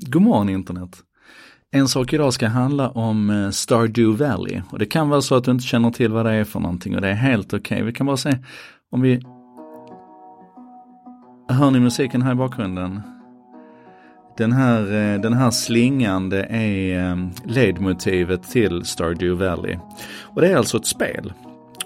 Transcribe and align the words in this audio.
God 0.00 0.22
morgon 0.22 0.48
internet! 0.48 1.02
En 1.70 1.88
sak 1.88 2.12
idag 2.12 2.32
ska 2.32 2.48
handla 2.48 2.90
om 2.90 3.30
eh, 3.30 3.50
Stardew 3.50 4.24
Valley 4.24 4.62
och 4.70 4.78
det 4.78 4.86
kan 4.86 5.08
vara 5.08 5.22
så 5.22 5.34
att 5.34 5.44
du 5.44 5.50
inte 5.50 5.64
känner 5.64 5.90
till 5.90 6.12
vad 6.12 6.26
det 6.26 6.32
är 6.32 6.44
för 6.44 6.60
någonting 6.60 6.94
och 6.94 7.00
det 7.00 7.08
är 7.08 7.14
helt 7.14 7.46
okej. 7.46 7.58
Okay. 7.58 7.82
Vi 7.82 7.92
kan 7.92 8.06
bara 8.06 8.16
se 8.16 8.38
om 8.90 9.00
vi... 9.00 9.22
Hör 11.48 11.70
ni 11.70 11.80
musiken 11.80 12.22
här 12.22 12.32
i 12.32 12.34
bakgrunden? 12.34 13.00
Den 14.36 14.52
här, 14.52 14.80
eh, 14.80 15.20
den 15.20 15.32
här 15.32 15.50
slingande 15.50 16.42
är 16.50 17.10
eh, 17.10 17.16
ledmotivet 17.44 18.42
till 18.42 18.84
Stardew 18.84 19.46
Valley. 19.46 19.78
Och 20.22 20.40
det 20.40 20.48
är 20.48 20.56
alltså 20.56 20.76
ett 20.76 20.86
spel. 20.86 21.32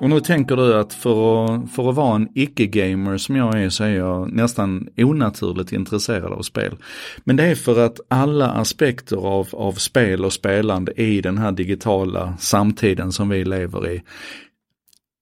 Och 0.01 0.11
nu 0.11 0.21
tänker 0.21 0.57
du 0.57 0.75
att 0.75 0.95
för 0.95 1.45
att, 1.45 1.71
för 1.71 1.91
att 1.91 1.97
vara 1.97 2.17
en 2.17 2.29
icke-gamer 2.35 3.19
som 3.19 3.37
jag 3.37 3.63
är 3.63 3.69
så 3.69 3.85
är 3.85 3.89
jag 3.89 4.33
nästan 4.33 4.89
onaturligt 4.97 5.73
intresserad 5.73 6.33
av 6.33 6.43
spel. 6.43 6.77
Men 7.25 7.37
det 7.37 7.45
är 7.45 7.55
för 7.55 7.87
att 7.87 8.01
alla 8.09 8.51
aspekter 8.51 9.17
av, 9.17 9.49
av 9.53 9.73
spel 9.73 10.25
och 10.25 10.33
spelande 10.33 10.93
i 10.93 11.21
den 11.21 11.39
här 11.39 11.53
digitala 11.53 12.37
samtiden 12.39 13.13
som 13.13 13.29
vi 13.29 13.45
lever 13.45 13.91
i 13.91 14.03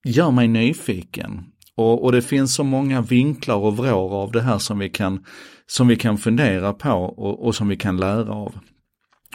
gör 0.04 0.30
mig 0.30 0.48
nyfiken. 0.48 1.44
Och, 1.74 2.04
och 2.04 2.12
det 2.12 2.22
finns 2.22 2.54
så 2.54 2.64
många 2.64 3.00
vinklar 3.00 3.56
och 3.56 3.76
vrår 3.76 4.14
av 4.14 4.32
det 4.32 4.42
här 4.42 4.58
som 4.58 4.78
vi 4.78 4.88
kan, 4.88 5.24
som 5.66 5.88
vi 5.88 5.96
kan 5.96 6.18
fundera 6.18 6.72
på 6.72 6.90
och, 6.90 7.46
och 7.46 7.54
som 7.54 7.68
vi 7.68 7.76
kan 7.76 7.96
lära 7.96 8.32
av. 8.32 8.54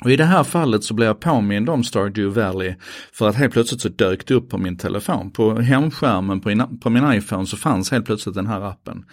Och 0.01 0.11
i 0.11 0.15
det 0.15 0.25
här 0.25 0.43
fallet 0.43 0.83
så 0.83 0.93
blev 0.93 1.07
jag 1.07 1.19
påmind 1.19 1.69
om 1.69 1.83
Stardew 1.83 2.41
Valley 2.41 2.75
för 3.13 3.29
att 3.29 3.35
helt 3.35 3.53
plötsligt 3.53 3.81
så 3.81 3.89
dök 3.89 4.27
det 4.27 4.33
upp 4.33 4.49
på 4.49 4.57
min 4.57 4.77
telefon. 4.77 5.31
På 5.31 5.55
hemskärmen 5.59 6.41
på, 6.41 6.67
på 6.81 6.89
min 6.89 7.13
iPhone 7.13 7.45
så 7.45 7.57
fanns 7.57 7.91
helt 7.91 8.05
plötsligt 8.05 8.35
den 8.35 8.47
här 8.47 8.61
appen. 8.61 9.05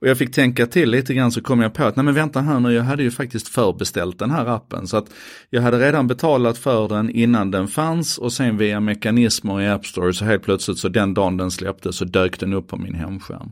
Och 0.00 0.08
jag 0.08 0.18
fick 0.18 0.32
tänka 0.32 0.66
till 0.66 0.90
lite 0.90 1.14
grann 1.14 1.32
så 1.32 1.40
kom 1.40 1.60
jag 1.60 1.74
på 1.74 1.84
att 1.84 1.96
nej 1.96 2.04
men 2.04 2.14
vänta 2.14 2.40
här 2.40 2.60
nu, 2.60 2.72
jag 2.72 2.82
hade 2.82 3.02
ju 3.02 3.10
faktiskt 3.10 3.48
förbeställt 3.48 4.18
den 4.18 4.30
här 4.30 4.46
appen. 4.46 4.86
Så 4.86 4.96
att 4.96 5.06
jag 5.50 5.62
hade 5.62 5.78
redan 5.78 6.06
betalat 6.06 6.58
för 6.58 6.88
den 6.88 7.10
innan 7.10 7.50
den 7.50 7.68
fanns 7.68 8.18
och 8.18 8.32
sen 8.32 8.56
via 8.56 8.80
mekanismer 8.80 9.60
i 9.60 9.68
App 9.68 9.86
Store 9.86 10.12
så 10.12 10.24
helt 10.24 10.42
plötsligt 10.42 10.78
så 10.78 10.88
den 10.88 11.14
dagen 11.14 11.36
den 11.36 11.50
släpptes 11.50 11.96
så 11.96 12.04
dök 12.04 12.40
den 12.40 12.52
upp 12.52 12.68
på 12.68 12.76
min 12.76 12.94
hemskärm. 12.94 13.50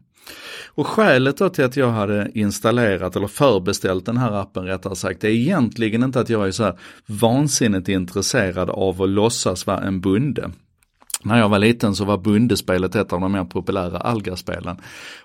Och 0.75 0.87
skälet 0.87 1.37
då 1.37 1.48
till 1.48 1.65
att 1.65 1.77
jag 1.77 1.91
hade 1.91 2.31
installerat 2.34 3.17
eller 3.17 3.27
förbeställt 3.27 4.06
den 4.06 4.17
här 4.17 4.33
appen 4.33 4.65
rättare 4.65 4.97
sagt, 4.97 5.20
det 5.20 5.28
är 5.28 5.34
egentligen 5.34 6.03
inte 6.03 6.20
att 6.20 6.28
jag 6.28 6.47
är 6.47 6.51
så 6.51 6.65
här 6.65 6.78
vansinnigt 7.06 7.89
intresserad 7.89 8.70
av 8.70 9.03
att 9.03 9.09
låtsas 9.09 9.67
vara 9.67 9.81
en 9.81 10.00
bonde. 10.00 10.50
När 11.25 11.39
jag 11.39 11.48
var 11.48 11.59
liten 11.59 11.95
så 11.95 12.05
var 12.05 12.19
bondespelet 12.19 12.95
ett 12.95 13.12
av 13.12 13.20
de 13.20 13.33
mer 13.33 13.45
populära 13.45 13.98
Alga-spelen. 13.98 14.77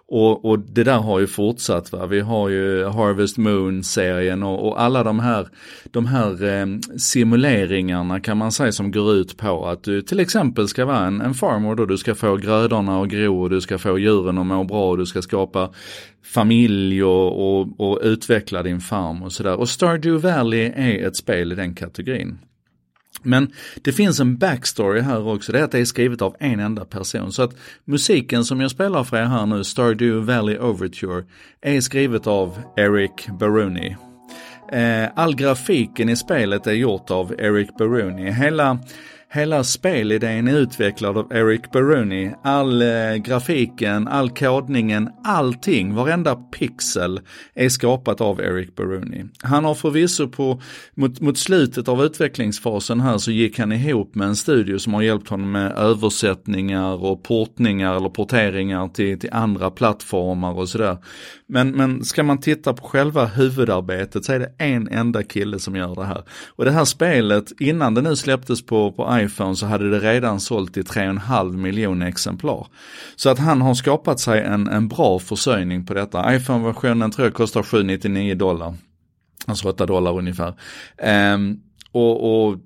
Och, 0.09 0.45
och, 0.45 0.59
det 0.59 0.83
där 0.83 0.97
har 0.97 1.19
ju 1.19 1.27
fortsatt. 1.27 1.91
Va? 1.91 2.05
Vi 2.05 2.19
har 2.19 2.49
ju 2.49 2.85
Harvest 2.85 3.37
Moon-serien 3.37 4.43
och, 4.43 4.67
och, 4.67 4.81
alla 4.81 5.03
de 5.03 5.19
här, 5.19 5.47
de 5.91 6.05
här 6.05 6.43
eh, 6.43 6.65
simuleringarna 6.97 8.19
kan 8.19 8.37
man 8.37 8.51
säga 8.51 8.71
som 8.71 8.91
går 8.91 9.13
ut 9.13 9.37
på 9.37 9.67
att 9.67 9.83
du 9.83 10.01
till 10.01 10.19
exempel 10.19 10.67
ska 10.67 10.85
vara 10.85 11.05
en, 11.05 11.21
en 11.21 11.33
farmer 11.33 11.75
då 11.75 11.85
du 11.85 11.97
ska 11.97 12.15
få 12.15 12.35
grödorna 12.35 13.01
att 13.01 13.09
gro 13.09 13.41
och 13.41 13.49
du 13.49 13.61
ska 13.61 13.77
få 13.77 13.99
djuren 13.99 14.37
att 14.37 14.45
må 14.45 14.63
bra 14.63 14.89
och 14.89 14.97
du 14.97 15.05
ska 15.05 15.21
skapa 15.21 15.69
familj 16.33 17.03
och, 17.03 17.59
och, 17.59 17.79
och 17.79 17.99
utveckla 18.03 18.63
din 18.63 18.79
farm 18.79 19.23
och 19.23 19.31
sådär. 19.31 19.59
Och 19.59 19.69
Stardew 19.69 20.31
Valley 20.31 20.71
är 20.75 21.07
ett 21.07 21.15
spel 21.15 21.51
i 21.51 21.55
den 21.55 21.75
kategorin. 21.75 22.37
Men 23.23 23.51
det 23.81 23.91
finns 23.91 24.19
en 24.19 24.37
backstory 24.37 25.01
här 25.01 25.27
också, 25.27 25.51
det 25.51 25.59
är 25.59 25.63
att 25.63 25.71
det 25.71 25.79
är 25.79 25.85
skrivet 25.85 26.21
av 26.21 26.35
en 26.39 26.59
enda 26.59 26.85
person. 26.85 27.31
Så 27.31 27.41
att 27.41 27.55
musiken 27.85 28.45
som 28.45 28.61
jag 28.61 28.71
spelar 28.71 29.03
för 29.03 29.17
er 29.17 29.25
här 29.25 29.45
nu, 29.45 29.63
Stardew 29.63 30.33
Valley 30.33 30.57
Overture, 30.57 31.25
är 31.61 31.81
skrivet 31.81 32.27
av 32.27 32.59
Eric 32.77 33.27
Baruni. 33.39 33.95
Eh, 34.71 35.09
all 35.15 35.35
grafiken 35.35 36.09
i 36.09 36.15
spelet 36.15 36.67
är 36.67 36.73
gjort 36.73 37.11
av 37.11 37.35
Eric 37.39 37.69
Baruni. 37.77 38.31
Hela 38.31 38.79
Hela 39.29 39.63
spelidén 39.63 40.47
är 40.47 40.57
utvecklad 40.57 41.17
av 41.17 41.33
Eric 41.33 41.71
Baruni. 41.71 42.31
All 42.43 42.81
eh, 42.81 43.15
grafiken, 43.15 44.07
all 44.07 44.29
kodningen, 44.29 45.09
allting, 45.23 45.95
varenda 45.95 46.35
pixel 46.35 47.19
är 47.53 47.69
skapat 47.69 48.21
av 48.21 48.41
Eric 48.41 48.75
Baruni. 48.75 49.25
Han 49.41 49.65
har 49.65 49.75
förvisso 49.75 50.27
på, 50.27 50.61
mot, 50.95 51.21
mot 51.21 51.37
slutet 51.37 51.87
av 51.87 52.03
utvecklingsfasen 52.03 53.01
här 53.01 53.17
så 53.17 53.31
gick 53.31 53.59
han 53.59 53.71
ihop 53.71 54.15
med 54.15 54.27
en 54.27 54.35
studio 54.35 54.79
som 54.79 54.93
har 54.93 55.01
hjälpt 55.01 55.29
honom 55.29 55.51
med 55.51 55.71
översättningar 55.71 57.05
och 57.05 57.23
portningar 57.23 57.95
eller 57.95 58.09
porteringar 58.09 58.87
till, 58.87 59.19
till 59.19 59.33
andra 59.33 59.71
plattformar 59.71 60.53
och 60.53 60.69
sådär. 60.69 60.97
Men, 61.47 61.71
men 61.71 62.03
ska 62.03 62.23
man 62.23 62.39
titta 62.39 62.73
på 62.73 62.87
själva 62.87 63.25
huvudarbetet 63.25 64.25
så 64.25 64.33
är 64.33 64.39
det 64.39 64.51
en 64.57 64.87
enda 64.87 65.23
kille 65.23 65.59
som 65.59 65.75
gör 65.75 65.95
det 65.95 66.05
här. 66.05 66.23
Och 66.47 66.65
det 66.65 66.71
här 66.71 66.85
spelet, 66.85 67.51
innan 67.59 67.93
det 67.93 68.01
nu 68.01 68.15
släpptes 68.15 68.65
på, 68.65 68.91
på 68.91 69.16
iPhone 69.23 69.55
så 69.55 69.65
hade 69.65 69.89
det 69.89 69.99
redan 69.99 70.39
sålt 70.39 70.77
i 70.77 70.81
3,5 70.81 71.57
miljoner 71.57 72.07
exemplar. 72.07 72.67
Så 73.15 73.29
att 73.29 73.39
han 73.39 73.61
har 73.61 73.73
skapat 73.73 74.19
sig 74.19 74.41
en, 74.41 74.67
en 74.67 74.87
bra 74.87 75.19
försörjning 75.19 75.85
på 75.85 75.93
detta. 75.93 76.35
iPhone-versionen 76.35 77.11
tror 77.11 77.27
jag 77.27 77.33
kostar 77.33 77.63
799 77.63 78.35
dollar. 78.35 78.75
Alltså 79.45 79.69
8 79.69 79.85
dollar 79.85 80.17
ungefär. 80.17 80.53
Um, 81.33 81.59
och, 81.91 82.47
och 82.47 82.57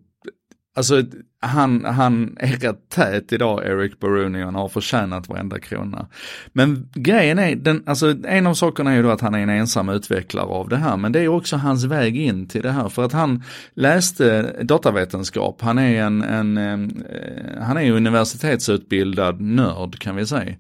Alltså 0.75 1.03
han, 1.43 1.85
han 1.85 2.37
är 2.39 2.47
rätt 2.47 2.89
tät 2.89 3.33
idag, 3.33 3.65
Eric 3.65 3.99
Baruni, 3.99 4.41
och 4.41 4.45
han 4.45 4.55
har 4.55 4.69
förtjänat 4.69 5.29
varenda 5.29 5.59
krona. 5.59 6.07
Men 6.53 6.89
grejen 6.93 7.39
är, 7.39 7.55
den, 7.55 7.83
alltså 7.85 8.15
en 8.27 8.47
av 8.47 8.53
sakerna 8.53 8.91
är 8.91 8.95
ju 8.95 9.03
då 9.03 9.09
att 9.09 9.21
han 9.21 9.35
är 9.35 9.39
en 9.39 9.49
ensam 9.49 9.89
utvecklare 9.89 10.45
av 10.45 10.69
det 10.69 10.77
här, 10.77 10.97
men 10.97 11.11
det 11.11 11.19
är 11.19 11.27
också 11.27 11.55
hans 11.55 11.83
väg 11.83 12.17
in 12.17 12.47
till 12.47 12.61
det 12.61 12.71
här, 12.71 12.89
för 12.89 13.03
att 13.03 13.13
han 13.13 13.43
läste 13.73 14.55
datavetenskap, 14.63 15.61
han 15.61 15.79
är 15.79 16.03
en, 16.03 16.21
en 16.21 16.57
eh, 16.57 17.61
han 17.61 17.77
är 17.77 17.91
universitetsutbildad 17.91 19.41
nörd 19.41 19.99
kan 19.99 20.15
vi 20.15 20.25
säga. 20.25 20.55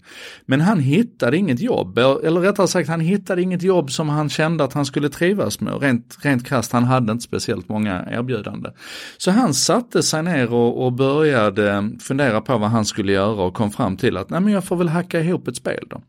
Men 0.45 0.61
han 0.61 0.79
hittade 0.79 1.37
inget 1.37 1.59
jobb, 1.59 1.97
eller 1.97 2.41
rättare 2.41 2.67
sagt 2.67 2.89
han 2.89 2.99
hittade 2.99 3.41
inget 3.41 3.63
jobb 3.63 3.91
som 3.91 4.09
han 4.09 4.29
kände 4.29 4.63
att 4.63 4.73
han 4.73 4.85
skulle 4.85 5.09
trivas 5.09 5.59
med, 5.59 5.81
rent, 5.81 6.17
rent 6.21 6.47
krasst, 6.47 6.71
han 6.71 6.83
hade 6.83 7.11
inte 7.11 7.23
speciellt 7.23 7.69
många 7.69 8.05
erbjudanden. 8.11 8.73
Så 9.17 9.31
han 9.31 9.53
satte 9.53 10.03
sig 10.03 10.23
ner 10.23 10.53
och 10.53 10.70
och, 10.71 10.93
började 10.93 11.89
fundera 11.99 12.41
på 12.41 12.57
vad 12.57 12.69
han 12.69 12.85
skulle 12.85 13.11
göra 13.11 13.43
och 13.43 13.53
kom 13.53 13.71
fram 13.71 13.97
till 13.97 14.17
att 14.17 14.29
nej 14.29 14.41
men 14.41 14.53
jag 14.53 14.63
får 14.63 14.75
väl 14.75 14.89
hacka 14.89 15.19
ihop 15.19 15.47
ett 15.47 15.55
spel 15.55 15.87
då. 15.89 16.01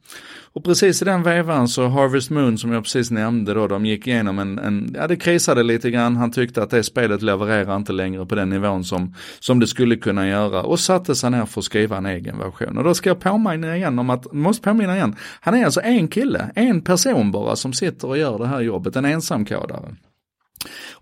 Och 0.55 0.65
precis 0.65 1.03
i 1.03 1.05
den 1.05 1.23
vevan 1.23 1.69
så 1.69 1.89
Harvest 1.89 2.31
Moon 2.31 2.59
som 2.59 2.73
jag 2.73 2.83
precis 2.83 3.11
nämnde 3.11 3.55
då, 3.55 3.67
de 3.67 3.87
gick 3.87 4.07
igenom 4.07 4.39
en, 4.39 4.59
en, 4.59 4.95
ja 4.99 5.07
det 5.07 5.17
krisade 5.17 5.63
lite 5.63 5.91
grann, 5.91 6.17
han 6.17 6.31
tyckte 6.31 6.63
att 6.63 6.71
det 6.71 6.83
spelet 6.83 7.23
levererar 7.23 7.77
inte 7.77 7.93
längre 7.93 8.27
på 8.27 8.35
den 8.35 8.51
nivån 8.51 8.85
som, 8.85 9.15
som 9.41 9.61
det 9.61 9.67
skulle 9.67 9.97
kunna 9.97 10.29
göra 10.29 10.63
och 10.63 10.81
satte 10.81 11.15
sig 11.15 11.31
ner 11.31 11.47
för 11.47 11.61
att 11.61 11.65
skriva 11.65 11.97
en 11.97 12.07
egen 12.07 12.39
version. 12.39 12.79
Och 12.79 12.85
då 12.85 12.95
ska 12.95 13.11
jag 13.11 13.21
påminna 13.21 13.77
igen 13.77 13.99
om 13.99 14.11
att, 14.11 14.33
måste 14.33 14.63
påminna 14.63 14.97
igen, 14.97 15.17
han 15.41 15.55
är 15.55 15.65
alltså 15.65 15.81
en 15.81 16.09
kille, 16.09 16.51
en 16.55 16.83
person 16.83 17.33
bara 17.33 17.57
som 17.57 17.73
sitter 17.73 18.09
och 18.09 18.19
gör 18.19 18.39
det 18.39 18.47
här 18.47 18.61
jobbet, 18.61 18.97
en 18.97 19.05
ensamkodare. 19.05 19.95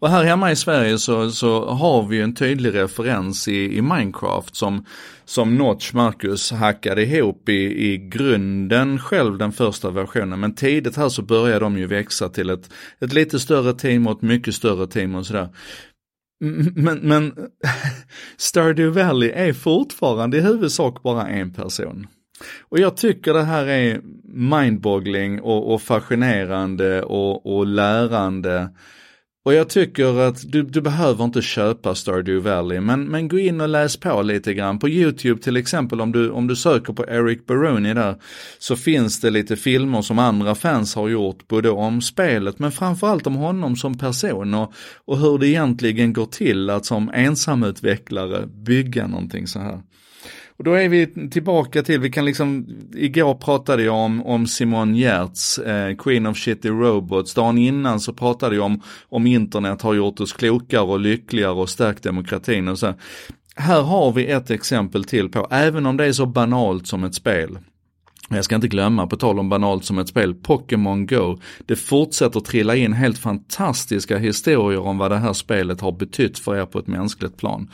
Och 0.00 0.10
här 0.10 0.24
hemma 0.24 0.52
i 0.52 0.56
Sverige 0.56 0.98
så, 0.98 1.30
så 1.30 1.64
har 1.64 2.06
vi 2.06 2.20
en 2.20 2.34
tydlig 2.34 2.74
referens 2.74 3.48
i, 3.48 3.76
i 3.76 3.82
Minecraft 3.82 4.56
som, 4.56 4.84
som 5.24 5.56
Notch 5.56 5.92
Marcus 5.92 6.50
hackade 6.50 7.02
ihop 7.02 7.48
i, 7.48 7.92
i 7.92 7.98
grunden 7.98 8.98
själv 8.98 9.38
den 9.38 9.52
första 9.52 9.90
versionen. 9.90 10.40
Men 10.40 10.54
tidigt 10.54 10.96
här 10.96 11.08
så 11.08 11.22
började 11.22 11.60
de 11.60 11.78
ju 11.78 11.86
växa 11.86 12.28
till 12.28 12.50
ett, 12.50 12.70
ett 13.00 13.12
lite 13.12 13.40
större 13.40 13.74
team 13.74 14.06
och 14.06 14.16
ett 14.16 14.22
mycket 14.22 14.54
större 14.54 14.86
team 14.86 15.14
och 15.14 15.26
sådär. 15.26 15.48
Men, 16.74 16.98
men 16.98 17.32
Stardew 18.36 19.02
Valley 19.02 19.30
är 19.30 19.52
fortfarande 19.52 20.36
i 20.36 20.40
huvudsak 20.40 21.02
bara 21.02 21.28
en 21.28 21.52
person. 21.52 22.06
Och 22.68 22.78
jag 22.78 22.96
tycker 22.96 23.34
det 23.34 23.42
här 23.42 23.66
är 23.66 24.00
mindboggling 24.24 25.40
och, 25.40 25.74
och 25.74 25.82
fascinerande 25.82 27.02
och, 27.02 27.56
och 27.56 27.66
lärande 27.66 28.68
och 29.44 29.54
jag 29.54 29.68
tycker 29.68 30.18
att 30.18 30.52
du, 30.52 30.62
du 30.62 30.80
behöver 30.80 31.24
inte 31.24 31.42
köpa 31.42 31.94
Stardew 31.94 32.50
Valley, 32.50 32.80
men, 32.80 33.04
men 33.04 33.28
gå 33.28 33.38
in 33.38 33.60
och 33.60 33.68
läs 33.68 33.96
på 33.96 34.22
lite 34.22 34.54
grann. 34.54 34.78
På 34.78 34.88
YouTube 34.88 35.42
till 35.42 35.56
exempel, 35.56 36.00
om 36.00 36.12
du, 36.12 36.30
om 36.30 36.46
du 36.46 36.56
söker 36.56 36.92
på 36.92 37.04
Eric 37.08 37.46
Baroni 37.46 37.94
där, 37.94 38.14
så 38.58 38.76
finns 38.76 39.20
det 39.20 39.30
lite 39.30 39.56
filmer 39.56 40.02
som 40.02 40.18
andra 40.18 40.54
fans 40.54 40.94
har 40.94 41.08
gjort, 41.08 41.48
både 41.48 41.70
om 41.70 42.00
spelet, 42.00 42.58
men 42.58 42.72
framförallt 42.72 43.26
om 43.26 43.34
honom 43.34 43.76
som 43.76 43.98
person 43.98 44.54
och, 44.54 44.72
och 45.04 45.18
hur 45.18 45.38
det 45.38 45.48
egentligen 45.48 46.12
går 46.12 46.26
till 46.26 46.70
att 46.70 46.86
som 46.86 47.10
ensamutvecklare 47.14 48.46
bygga 48.46 49.06
någonting 49.06 49.46
så 49.46 49.58
här. 49.58 49.80
Och 50.60 50.64
då 50.64 50.72
är 50.72 50.88
vi 50.88 51.28
tillbaka 51.30 51.82
till, 51.82 52.00
vi 52.00 52.10
kan 52.10 52.24
liksom, 52.24 52.66
igår 52.94 53.34
pratade 53.34 53.82
jag 53.82 53.94
om, 53.94 54.26
om 54.26 54.46
Simon 54.46 54.94
Giertz, 54.94 55.58
eh, 55.58 55.96
Queen 55.96 56.26
of 56.26 56.36
Shitty 56.36 56.68
Robots. 56.68 57.34
Dagen 57.34 57.58
innan 57.58 58.00
så 58.00 58.12
pratade 58.12 58.56
jag 58.56 58.64
om, 58.64 58.82
om 59.08 59.26
internet 59.26 59.82
har 59.82 59.94
gjort 59.94 60.20
oss 60.20 60.32
klokare 60.32 60.80
och 60.80 61.00
lyckligare 61.00 61.52
och 61.52 61.68
stärkt 61.68 62.02
demokratin 62.02 62.68
och 62.68 62.78
så. 62.78 62.94
Här 63.56 63.82
har 63.82 64.12
vi 64.12 64.26
ett 64.26 64.50
exempel 64.50 65.04
till 65.04 65.28
på, 65.28 65.46
även 65.50 65.86
om 65.86 65.96
det 65.96 66.04
är 66.04 66.12
så 66.12 66.26
banalt 66.26 66.86
som 66.86 67.04
ett 67.04 67.14
spel, 67.14 67.58
jag 68.36 68.44
ska 68.44 68.54
inte 68.54 68.68
glömma, 68.68 69.06
på 69.06 69.16
tal 69.16 69.38
om 69.38 69.48
banalt 69.48 69.84
som 69.84 69.98
ett 69.98 70.08
spel, 70.08 70.34
Pokémon 70.34 71.06
Go. 71.06 71.38
Det 71.66 71.76
fortsätter 71.76 72.40
trilla 72.40 72.76
in 72.76 72.92
helt 72.92 73.18
fantastiska 73.18 74.18
historier 74.18 74.80
om 74.80 74.98
vad 74.98 75.10
det 75.10 75.16
här 75.16 75.32
spelet 75.32 75.80
har 75.80 75.92
betytt 75.92 76.38
för 76.38 76.56
er 76.56 76.66
på 76.66 76.78
ett 76.78 76.86
mänskligt 76.86 77.36
plan. 77.36 77.70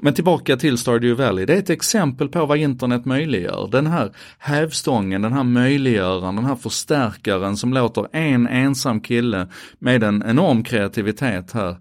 Men 0.00 0.14
tillbaka 0.14 0.56
till 0.56 0.78
Stardew 0.78 1.24
Valley, 1.24 1.46
det 1.46 1.54
är 1.54 1.58
ett 1.58 1.70
exempel 1.70 2.28
på 2.28 2.46
vad 2.46 2.58
internet 2.58 3.04
möjliggör. 3.04 3.68
Den 3.72 3.86
här 3.86 4.12
hävstången, 4.38 5.22
den 5.22 5.32
här 5.32 5.44
möjliggöraren, 5.44 6.36
den 6.36 6.44
här 6.44 6.56
förstärkaren 6.56 7.56
som 7.56 7.72
låter 7.72 8.08
en 8.12 8.46
ensam 8.46 9.00
kille 9.00 9.48
med 9.78 10.02
en 10.02 10.24
enorm 10.26 10.64
kreativitet 10.64 11.52
här 11.52 11.76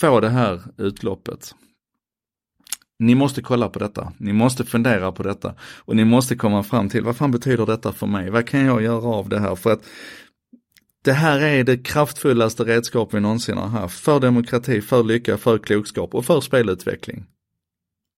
få 0.00 0.20
det 0.20 0.28
här 0.28 0.60
utloppet. 0.78 1.54
Ni 3.02 3.14
måste 3.14 3.42
kolla 3.42 3.68
på 3.68 3.78
detta, 3.78 4.12
ni 4.18 4.32
måste 4.32 4.64
fundera 4.64 5.12
på 5.12 5.22
detta 5.22 5.54
och 5.78 5.96
ni 5.96 6.04
måste 6.04 6.36
komma 6.36 6.62
fram 6.62 6.88
till 6.88 7.04
vad 7.04 7.16
fan 7.16 7.30
betyder 7.30 7.66
detta 7.66 7.92
för 7.92 8.06
mig? 8.06 8.30
Vad 8.30 8.48
kan 8.48 8.64
jag 8.64 8.82
göra 8.82 9.06
av 9.06 9.28
det 9.28 9.40
här? 9.40 9.54
För 9.54 9.72
att 9.72 9.84
det 11.04 11.12
här 11.12 11.40
är 11.40 11.64
det 11.64 11.76
kraftfullaste 11.76 12.64
redskap 12.64 13.14
vi 13.14 13.20
någonsin 13.20 13.56
har 13.56 13.68
haft 13.68 14.00
för 14.00 14.20
demokrati, 14.20 14.80
för 14.80 15.02
lycka, 15.02 15.38
för 15.38 15.58
klokskap 15.58 16.14
och 16.14 16.24
för 16.24 16.40
spelutveckling. 16.40 17.24